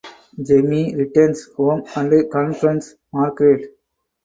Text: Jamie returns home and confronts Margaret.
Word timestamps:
Jamie 0.41 0.95
returns 0.95 1.47
home 1.55 1.83
and 1.95 2.27
confronts 2.31 2.95
Margaret. 3.13 3.77